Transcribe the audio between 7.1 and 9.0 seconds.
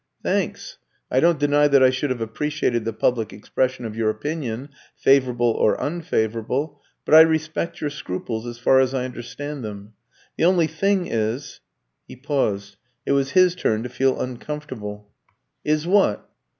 I respect your scruples as far as